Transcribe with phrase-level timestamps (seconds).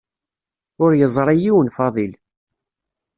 [0.83, 2.13] Ur yeẓri yiwen Faḍil.